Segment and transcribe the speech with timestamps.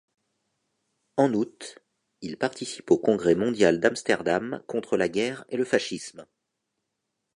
[1.15, 1.77] En août,
[2.21, 6.25] il participe au congrès mondial d'Amsterdam contre la guerre et le fascisme.